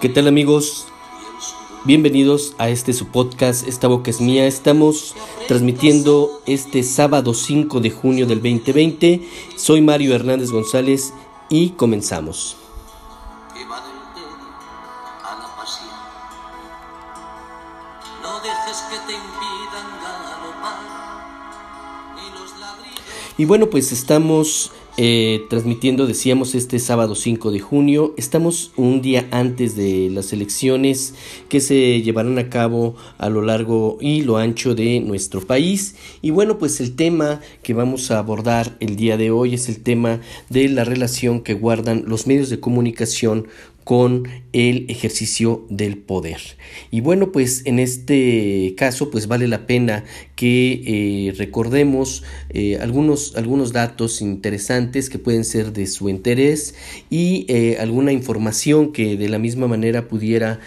[0.00, 0.86] ¿Qué tal amigos?
[1.84, 4.46] Bienvenidos a este su podcast, Esta Boca es Mía.
[4.46, 5.16] Estamos
[5.48, 9.28] transmitiendo este sábado 5 de junio del 2020.
[9.56, 11.12] Soy Mario Hernández González
[11.48, 12.56] y comenzamos.
[23.36, 24.70] Y bueno, pues estamos
[25.00, 28.14] eh, transmitiendo, decíamos, este sábado 5 de junio.
[28.16, 31.14] Estamos un día antes de las elecciones
[31.48, 35.94] que se llevarán a cabo a lo largo y lo ancho de nuestro país.
[36.20, 39.84] Y bueno, pues el tema que vamos a abordar el día de hoy es el
[39.84, 43.46] tema de la relación que guardan los medios de comunicación
[43.84, 44.28] con
[44.58, 46.40] el ejercicio del poder.
[46.90, 53.36] Y bueno, pues en este caso, pues vale la pena que eh, recordemos eh, algunos,
[53.36, 56.74] algunos datos interesantes que pueden ser de su interés
[57.08, 60.58] y eh, alguna información que de la misma manera pudiera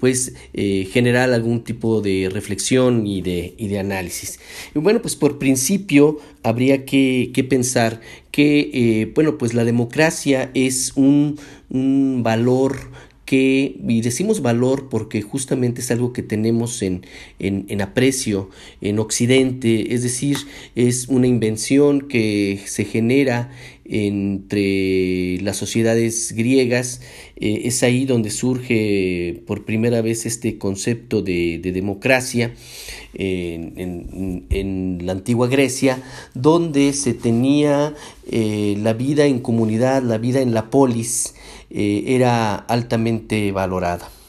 [0.00, 4.40] pues generar algún tipo de reflexión y de, y de análisis.
[4.74, 10.92] Y bueno, pues por principio habría que, que pensar que, bueno, pues la democracia es
[10.96, 11.38] un
[11.72, 12.90] un valor
[13.36, 17.06] y decimos valor porque justamente es algo que tenemos en,
[17.38, 20.36] en, aprecio en Occidente, es decir,
[20.74, 23.50] es una invención que se genera
[23.94, 27.02] entre las sociedades griegas,
[27.36, 32.54] eh, es ahí donde surge por primera vez este concepto de, democracia
[33.12, 37.94] en, la antigua Grecia, donde se tenía
[38.30, 41.34] eh, la vida en comunidad, la vida en la polis,
[41.68, 44.21] eh, era altamente valorada.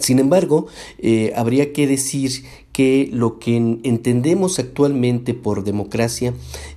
[0.00, 0.66] Sin embargo,
[0.98, 6.34] eh, habría que decir que lo que entendemos actualmente por democracia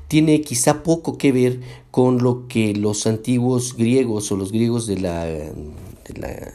[0.07, 1.59] tiene quizá poco que ver
[1.91, 5.53] con lo que los antiguos griegos o los griegos de la, de
[6.15, 6.53] la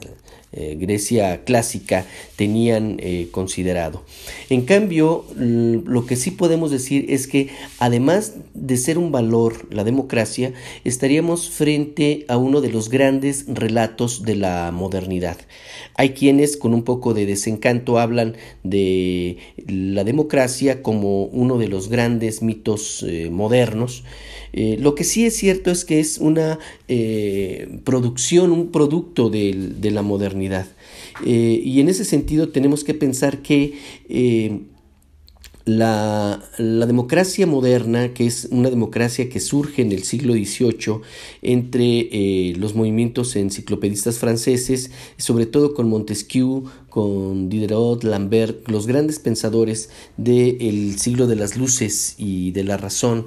[0.57, 2.07] eh, Grecia clásica
[2.37, 4.03] tenían eh, considerado.
[4.51, 9.85] En cambio, lo que sí podemos decir es que además de ser un valor la
[9.85, 10.53] democracia,
[10.85, 15.37] estaríamos frente a uno de los grandes relatos de la modernidad.
[15.95, 21.89] Hay quienes con un poco de desencanto hablan de la democracia como uno de los
[21.89, 24.05] grandes mitos eh, modernos.
[24.79, 26.59] Lo que sí es cierto es que es una
[27.85, 30.67] producción, un producto de la modernidad.
[31.25, 33.75] Eh, y en ese sentido tenemos que pensar que
[35.67, 41.01] eh, la, democracia moderna, que es una democracia que surge en el siglo XVIII
[41.43, 49.19] entre eh, los movimientos enciclopedistas franceses, sobre todo con Montesquieu, con Diderot, Lambert, los grandes
[49.19, 53.27] pensadores del siglo de las luces y de la razón,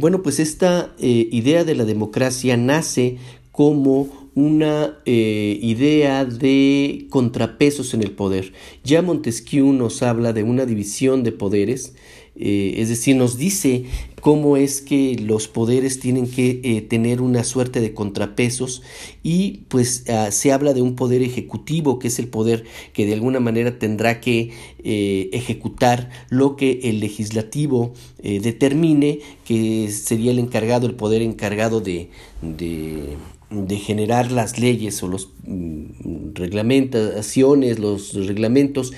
[0.00, 3.18] bueno, pues esta idea de la democracia nace
[3.52, 8.52] como una eh, idea de contrapesos en el poder.
[8.84, 11.94] Ya Montesquieu nos habla de una división de poderes,
[12.36, 13.86] eh, es decir, nos dice
[14.20, 18.82] cómo es que los poderes tienen que eh, tener una suerte de contrapesos
[19.24, 22.62] y pues ah, se habla de un poder ejecutivo que es el poder
[22.92, 24.52] que de alguna manera tendrá que
[24.84, 32.08] ejecutar lo que el legislativo determine que sería el encargado, el poder encargado de
[32.40, 33.16] de
[33.78, 38.92] generar las leyes o los mm, reglamentaciones, los reglamentos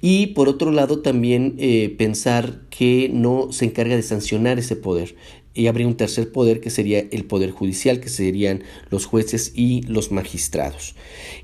[0.00, 5.16] y por otro lado también eh, pensar que no se encarga de sancionar ese poder
[5.56, 9.82] y habría un tercer poder que sería el poder judicial, que serían los jueces y
[9.82, 10.94] los magistrados.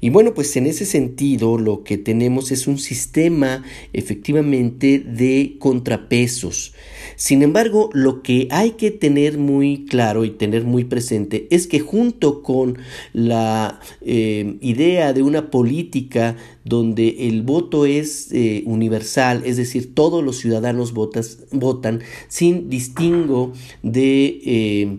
[0.01, 6.75] Y bueno, pues en ese sentido lo que tenemos es un sistema efectivamente de contrapesos.
[7.17, 11.81] Sin embargo, lo que hay que tener muy claro y tener muy presente es que
[11.81, 12.79] junto con
[13.13, 20.23] la eh, idea de una política donde el voto es eh, universal, es decir, todos
[20.23, 24.41] los ciudadanos votan sin distingo de...
[24.45, 24.99] Eh,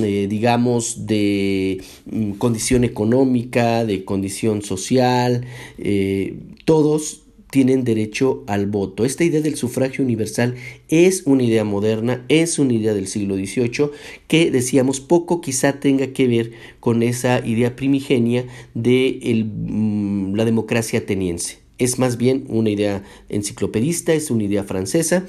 [0.00, 5.44] eh, digamos, de mm, condición económica, de condición social,
[6.64, 9.04] todos tienen derecho al voto.
[9.04, 10.54] Esta idea del sufragio universal
[10.88, 13.90] es una idea moderna, es una idea del siglo XVIII
[14.28, 21.00] que decíamos poco quizá tenga que ver con esa idea primigenia de mm, la democracia
[21.00, 21.58] ateniense.
[21.78, 25.26] Es más bien una idea enciclopedista, es una idea francesa.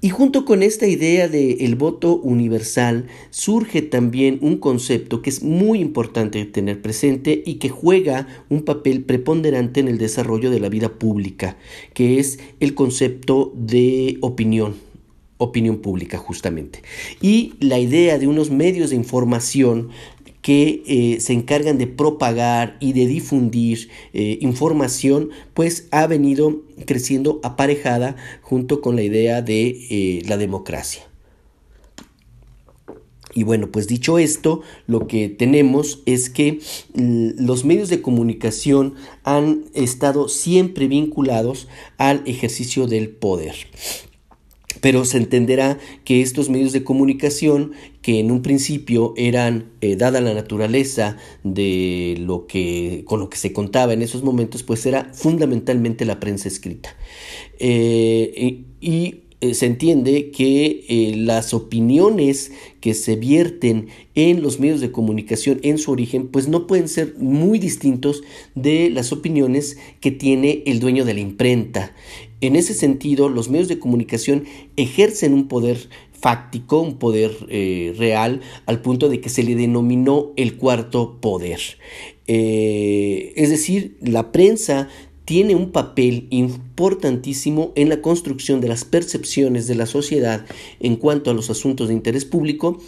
[0.00, 5.80] Y junto con esta idea del voto universal surge también un concepto que es muy
[5.80, 10.90] importante tener presente y que juega un papel preponderante en el desarrollo de la vida
[10.90, 11.56] pública,
[11.94, 14.74] que es el concepto de opinión
[15.38, 16.82] opinión pública justamente.
[17.20, 19.90] Y la idea de unos medios de información
[20.46, 27.40] que eh, se encargan de propagar y de difundir eh, información, pues ha venido creciendo
[27.42, 31.02] aparejada junto con la idea de eh, la democracia.
[33.34, 36.60] Y bueno, pues dicho esto, lo que tenemos es que
[36.94, 38.94] mm, los medios de comunicación
[39.24, 41.66] han estado siempre vinculados
[41.98, 43.56] al ejercicio del poder
[44.80, 50.20] pero se entenderá que estos medios de comunicación que en un principio eran eh, dada
[50.20, 55.12] la naturaleza de lo que con lo que se contaba en esos momentos pues era
[55.12, 56.96] fundamentalmente la prensa escrita.
[57.58, 64.90] Eh, y, eh, se entiende que las opiniones que se vierten en los medios de
[64.92, 68.22] comunicación en su origen pues no pueden ser muy distintos
[68.54, 71.94] de las opiniones que tiene el dueño de la imprenta
[72.40, 74.44] en ese sentido, los medios de comunicación
[74.76, 80.32] ejercen un poder fáctico, un poder eh, real, al punto de que se le denominó
[80.36, 81.60] el cuarto poder.
[82.26, 84.88] Eh, es decir, la prensa
[85.26, 90.46] tiene un papel importantísimo en la construcción de las percepciones de la sociedad
[90.78, 92.78] en cuanto a los asuntos de interés público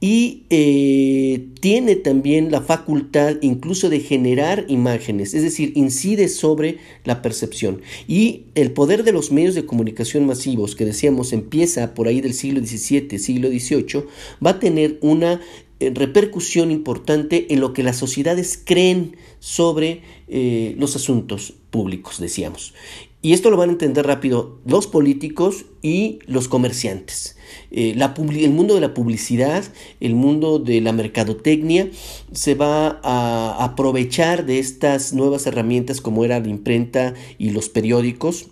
[0.00, 7.22] y eh, tiene también la facultad incluso de generar imágenes, es decir, incide sobre la
[7.22, 7.82] percepción.
[8.06, 12.34] Y el poder de los medios de comunicación masivos, que decíamos empieza por ahí del
[12.34, 14.04] siglo XVII, siglo XVIII,
[14.44, 15.40] va a tener una
[15.80, 22.74] repercusión importante en lo que las sociedades creen sobre eh, los asuntos públicos, decíamos.
[23.22, 27.36] Y esto lo van a entender rápido los políticos y los comerciantes.
[27.70, 29.64] Eh, el mundo de la publicidad,
[30.00, 31.90] el mundo de la mercadotecnia,
[32.32, 38.46] se va a aprovechar de estas nuevas herramientas como era la imprenta y los periódicos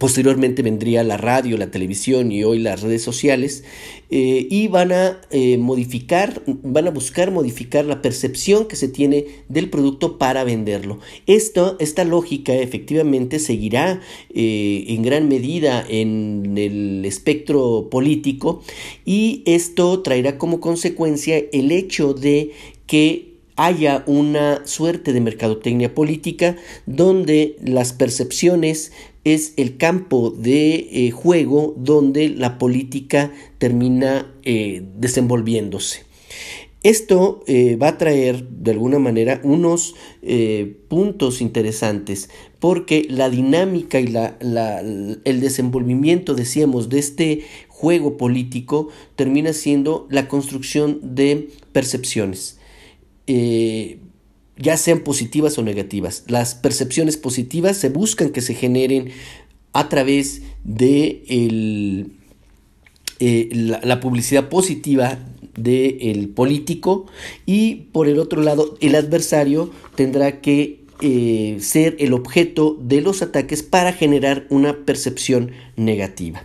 [0.00, 3.62] Posteriormente vendría la radio, la televisión y hoy las redes sociales
[4.10, 9.26] eh, y van a eh, modificar, van a buscar modificar la percepción que se tiene
[9.48, 10.98] del producto para venderlo.
[11.28, 14.00] Esto, esta lógica efectivamente seguirá
[14.34, 18.64] eh, en gran medida en el espectro político
[19.04, 22.50] y esto traerá como consecuencia el hecho de
[22.88, 28.92] que haya una suerte de mercadotecnia política donde las percepciones
[29.26, 36.04] es el campo de eh, juego donde la política termina eh, desenvolviéndose.
[36.84, 39.96] Esto eh, va a traer de alguna manera unos
[40.88, 42.30] puntos interesantes
[42.60, 50.28] porque la dinámica y la, el desenvolvimiento, decíamos, de este juego político termina siendo la
[50.28, 52.58] construcción de percepciones
[54.56, 56.24] ya sean positivas o negativas.
[56.28, 59.10] Las percepciones positivas se buscan que se generen
[59.72, 61.22] a través de
[63.18, 65.18] eh, la, publicidad positiva
[65.56, 67.06] del político
[67.44, 73.20] y por el otro lado el adversario tendrá que eh, ser el objeto de los
[73.20, 76.44] ataques para generar una percepción negativa.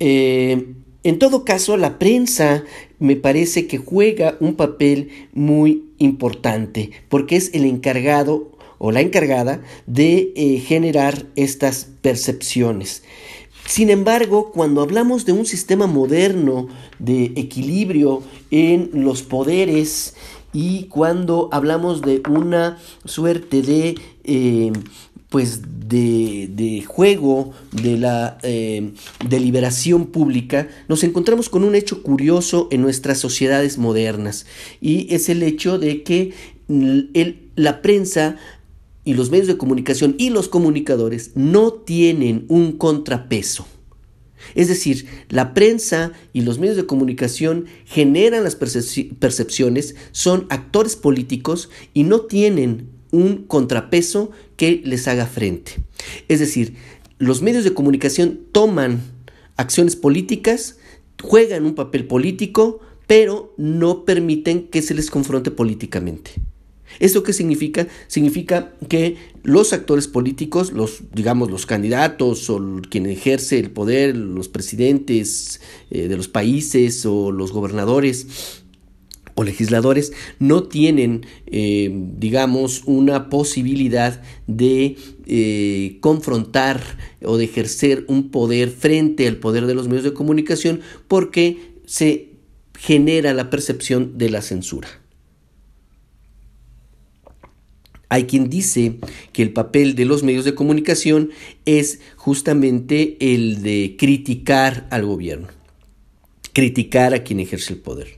[0.00, 0.74] Eh,
[1.04, 2.64] en todo caso, la prensa
[2.98, 9.62] me parece que juega un papel muy importante porque es el encargado o la encargada
[9.86, 13.02] de eh, generar estas percepciones.
[13.66, 20.14] Sin embargo, cuando hablamos de un sistema moderno de equilibrio en los poderes
[20.54, 24.72] y cuando hablamos de una suerte de eh,
[25.28, 28.92] pues de, juego de la eh,
[29.26, 34.46] deliberación pública, nos encontramos con un hecho curioso en nuestras sociedades modernas
[34.80, 36.34] y es el hecho de que
[37.56, 38.36] la prensa
[39.04, 43.66] y los medios de comunicación y los comunicadores no tienen un contrapeso.
[44.54, 51.70] Es decir, la prensa y los medios de comunicación generan las percepciones, son actores políticos
[51.92, 55.72] y no tienen un contrapeso que les haga frente.
[56.28, 56.74] Es decir,
[57.18, 59.00] los medios de comunicación toman
[59.56, 60.78] acciones políticas,
[61.22, 66.32] juegan un papel político, pero no permiten que se les confronte políticamente.
[67.00, 67.86] ¿Esto qué significa?
[68.06, 74.48] Significa que los actores políticos, los, digamos, los candidatos o quien ejerce el poder, los
[74.48, 75.60] presidentes
[75.90, 78.64] eh, de los países o los gobernadores,
[79.38, 86.82] o legisladores no tienen, eh, digamos, una posibilidad de eh, confrontar
[87.22, 92.30] o de ejercer un poder frente al poder de los medios de comunicación porque se
[92.76, 94.88] genera la percepción de la censura.
[98.08, 98.96] Hay quien dice
[99.32, 101.30] que el papel de los medios de comunicación
[101.64, 105.46] es justamente el de criticar al gobierno,
[106.52, 108.17] criticar a quien ejerce el poder.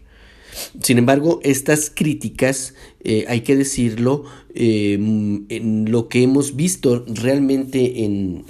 [0.83, 8.05] Sin embargo, estas críticas, eh, hay que decirlo, em, en lo que hemos visto realmente
[8.05, 8.45] en,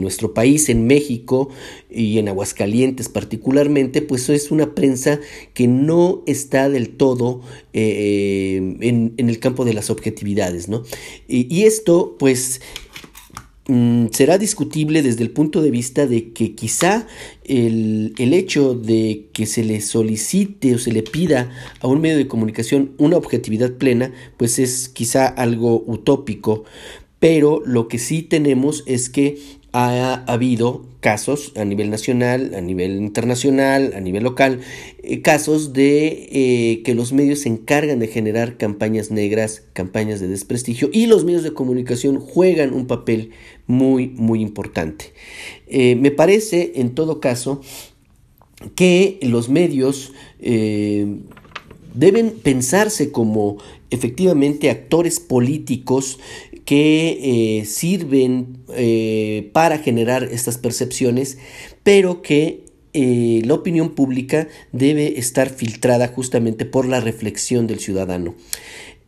[0.00, 1.48] nuestro país, en México
[1.90, 5.20] y en Aguascalientes particularmente, pues es una prensa
[5.54, 7.40] que no está del todo
[7.72, 10.82] eh, en, el campo de las objetividades, ¿no?
[11.28, 12.60] y esto, pues,
[14.12, 17.06] será discutible desde el punto de vista de que quizá
[17.44, 22.16] el, el, hecho de que se le solicite o se le pida a un medio
[22.16, 26.64] de comunicación una objetividad plena, pues es quizá algo utópico,
[27.18, 29.38] pero lo que sí tenemos es que
[29.72, 34.60] ha habido casos a nivel nacional, a nivel internacional, a nivel local,
[35.02, 40.28] eh, casos de eh, que los medios se encargan de generar campañas negras, campañas de
[40.28, 43.30] desprestigio y los medios de comunicación juegan un papel
[43.66, 45.12] muy, muy importante.
[45.66, 47.60] Eh, me parece, en todo caso,
[48.74, 50.12] que los medios
[51.94, 53.58] deben pensarse como
[53.90, 56.18] efectivamente actores políticos
[56.68, 61.38] que eh, sirven eh, para generar estas percepciones,
[61.82, 68.34] pero que eh, la opinión pública debe estar filtrada justamente por la reflexión del ciudadano.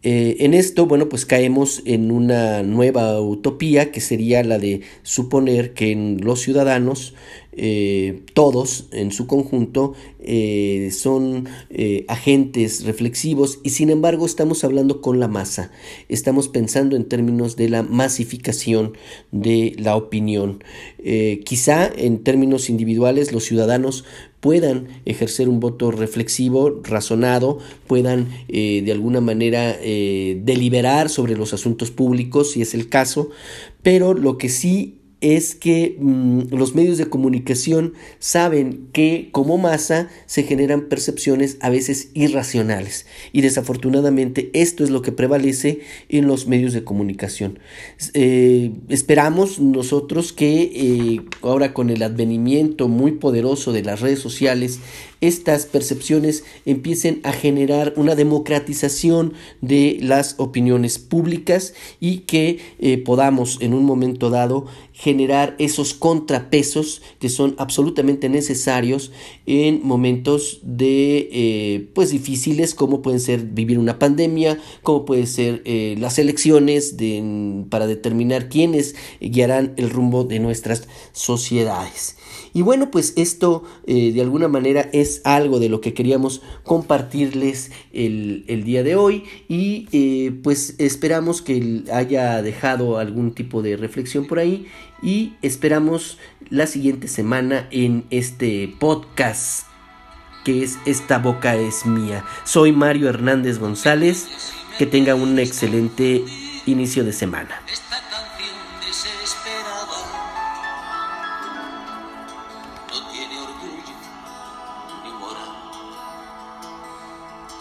[0.03, 5.95] En esto, bueno, pues caemos en una nueva utopía que sería la de suponer que
[6.21, 7.15] los ciudadanos
[7.53, 15.01] eh, todos en su conjunto eh, son eh, agentes reflexivos y sin embargo estamos hablando
[15.01, 15.73] con la masa,
[16.09, 18.93] estamos pensando en términos de la masificación
[19.33, 20.63] de la opinión.
[21.45, 24.05] quizá en términos individuales los ciudadanos
[24.41, 32.53] puedan ejercer un voto reflexivo, razonado, puedan de alguna manera deliberar sobre los asuntos públicos,
[32.53, 33.31] si es el caso,
[33.83, 40.09] pero lo que sí es que mm, los medios de comunicación saben que como masa
[40.27, 46.47] se generan percepciones a veces irracionales y desafortunadamente esto es lo que prevalece en los
[46.47, 47.59] medios de comunicación.
[48.15, 54.81] Eh, esperamos nosotros que eh, ahora con el advenimiento muy poderoso de las redes sociales
[55.21, 63.59] estas percepciones empiecen a generar una democratización de las opiniones públicas y que eh, podamos
[63.61, 69.13] en un momento dado generar esos contrapesos que son absolutamente necesarios
[69.47, 75.63] en momentos de eh, pues difíciles como pueden ser vivir una pandemia como puede ser
[75.65, 82.17] eh, las elecciones de, para determinar quiénes guiarán el rumbo de nuestras sociedades
[82.53, 87.71] y bueno, pues esto eh, de alguna manera es algo de lo que queríamos compartirles
[87.93, 94.27] el, día de hoy y eh, pues esperamos que haya dejado algún tipo de reflexión
[94.27, 94.67] por ahí
[95.03, 96.19] y esperamos
[96.51, 99.71] la siguiente semana en este podcast
[100.45, 102.25] que es Esta boca es mía.
[102.45, 104.27] Soy Mario Hernández González,
[104.79, 106.25] que tenga un excelente
[106.67, 107.61] inicio de semana.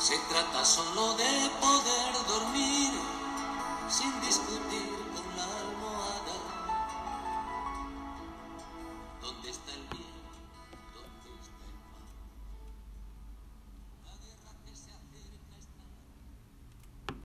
[0.09, 2.91] Se trata solo de poder dormir
[3.89, 4.98] sin discutir